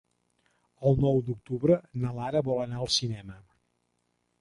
El 0.91 0.97
nou 1.03 1.21
d'octubre 1.27 1.79
na 2.07 2.17
Lara 2.19 2.45
vol 2.51 2.65
anar 2.67 2.83
al 2.83 2.93
cinema. 2.99 3.41